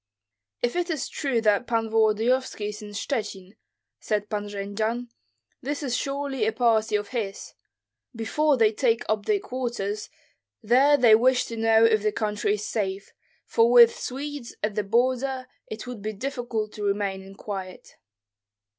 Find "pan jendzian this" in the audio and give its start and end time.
4.31-5.83